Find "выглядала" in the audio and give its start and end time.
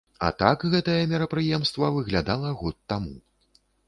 1.97-2.55